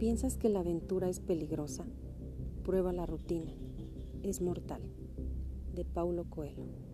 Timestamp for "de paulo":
5.74-6.24